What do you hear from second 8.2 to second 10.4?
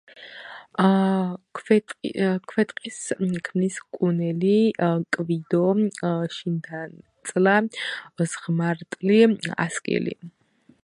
ზღმარტლი, ასკილი.